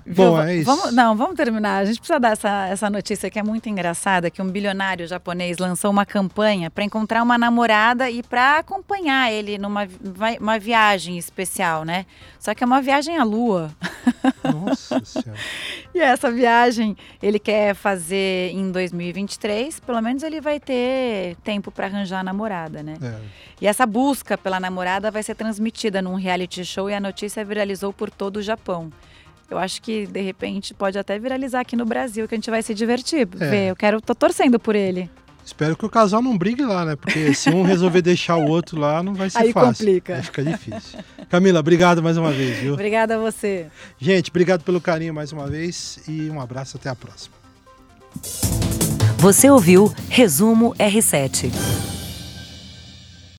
Bom, 0.06 0.40
é 0.40 0.56
isso. 0.56 0.64
Vamos, 0.64 0.92
não, 0.92 1.16
vamos 1.16 1.37
terminar. 1.37 1.78
A 1.78 1.84
gente 1.84 1.99
precisa 1.99 2.18
dar 2.18 2.32
essa, 2.32 2.66
essa 2.68 2.90
notícia 2.90 3.30
que 3.30 3.38
é 3.38 3.42
muito 3.42 3.68
engraçada, 3.68 4.30
que 4.30 4.42
um 4.42 4.49
bilionário 4.49 5.06
japonês 5.06 5.58
lançou 5.58 5.90
uma 5.90 6.04
campanha 6.04 6.70
para 6.70 6.84
encontrar 6.84 7.22
uma 7.22 7.38
namorada 7.38 8.11
e 8.11 8.22
para 8.22 8.58
acompanhar 8.58 9.32
ele 9.32 9.58
numa 9.58 9.88
uma 10.40 10.58
viagem 10.58 11.16
especial, 11.18 11.84
né? 11.84 12.06
Só 12.38 12.54
que 12.54 12.64
é 12.64 12.66
uma 12.66 12.82
viagem 12.82 13.16
à 13.16 13.25
lua. 13.25 13.70
Nossa 14.44 15.00
Senhora. 15.04 15.40
e 15.94 16.00
essa 16.00 16.30
viagem 16.30 16.96
ele 17.22 17.38
quer 17.38 17.75
fazer 17.75 18.50
em 18.52 18.70
2023, 18.72 19.78
pelo 19.80 20.00
menos 20.00 20.22
ele 20.22 20.40
vai 20.40 20.58
ter 20.58 21.37
tempo 21.44 21.70
para 21.70 21.87
arranjar 21.87 22.20
a 22.20 22.25
namorada, 22.25 22.82
né? 22.82 22.94
É. 23.00 23.20
E 23.61 23.66
essa 23.66 23.87
busca 23.87 24.37
pela 24.37 24.58
namorada 24.58 25.11
vai 25.11 25.22
ser 25.22 25.37
transmitida 25.37 26.02
num 26.02 26.14
reality 26.14 26.64
show 26.64 26.90
e 26.90 26.94
a 26.94 27.00
notícia 27.00 27.44
viralizou 27.44 27.92
por 27.92 28.11
todo 28.11 28.38
o 28.38 28.42
Japão 28.42 28.90
eu 29.50 29.58
acho 29.58 29.82
que 29.82 30.06
de 30.06 30.20
repente 30.20 30.75
pode 30.75 30.99
até 30.99 31.18
viralizar 31.18 31.61
aqui 31.61 31.76
no 31.76 31.84
Brasil, 31.84 32.26
que 32.28 32.34
a 32.34 32.38
gente 32.38 32.50
vai 32.50 32.62
se 32.62 32.75
divertir. 32.75 33.28
É. 33.38 33.50
Ver, 33.50 33.70
eu 33.70 33.76
quero, 33.76 34.00
tô 34.00 34.14
torcendo 34.14 34.58
por 34.58 34.75
ele. 34.75 35.11
Espero 35.44 35.76
que 35.76 35.84
o 35.84 35.90
casal 35.90 36.22
não 36.22 36.38
brigue 36.38 36.64
lá, 36.64 36.84
né? 36.84 36.96
Porque 36.96 37.34
se 37.34 37.50
um 37.50 37.62
resolver 37.62 38.00
deixar 38.00 38.37
o 38.37 38.46
outro 38.46 38.78
lá, 38.78 39.02
não 39.02 39.12
vai 39.12 39.28
ser 39.28 39.38
Aí 39.38 39.52
fácil. 39.52 39.68
Aí 39.68 39.75
complica. 39.75 40.14
Aí 40.16 40.22
fica 40.22 40.42
difícil. 40.44 41.00
Camila, 41.28 41.61
obrigado 41.61 42.02
mais 42.02 42.16
uma 42.16 42.30
vez, 42.30 42.58
viu? 42.58 42.75
Obrigada 42.75 43.16
a 43.16 43.18
você. 43.18 43.66
Gente, 43.99 44.30
obrigado 44.30 44.62
pelo 44.62 44.80
carinho 44.80 45.12
mais 45.12 45.32
uma 45.32 45.46
vez 45.49 45.99
e 46.06 46.30
um 46.30 46.40
abraço 46.40 46.76
até 46.76 46.88
a 46.88 46.94
próxima. 46.94 47.34
Você 49.18 49.50
ouviu 49.50 49.92
Resumo 50.08 50.75
R7. 50.76 51.91